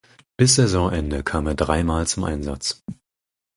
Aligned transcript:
Bis 0.35 0.55
Saisonende 0.55 1.21
kam 1.21 1.45
er 1.45 1.53
dreimal 1.53 2.07
zum 2.07 2.23
Einsatz. 2.23 2.81